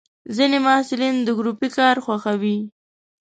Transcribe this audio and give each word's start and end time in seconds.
ځینې 0.35 0.57
محصلین 0.65 1.15
د 1.23 1.29
ګروپي 1.37 1.69
کار 1.77 1.95
خوښوي. 2.05 2.57